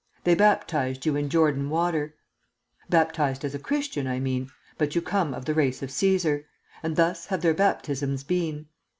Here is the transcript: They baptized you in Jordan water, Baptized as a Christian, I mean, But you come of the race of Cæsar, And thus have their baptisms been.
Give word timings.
They 0.23 0.33
baptized 0.33 1.05
you 1.05 1.15
in 1.15 1.29
Jordan 1.29 1.69
water, 1.69 2.15
Baptized 2.89 3.45
as 3.45 3.53
a 3.53 3.59
Christian, 3.59 4.07
I 4.07 4.19
mean, 4.19 4.49
But 4.79 4.95
you 4.95 5.01
come 5.03 5.31
of 5.31 5.45
the 5.45 5.53
race 5.53 5.83
of 5.83 5.91
Cæsar, 5.91 6.43
And 6.81 6.95
thus 6.95 7.27
have 7.27 7.41
their 7.43 7.53
baptisms 7.53 8.23
been. 8.23 8.65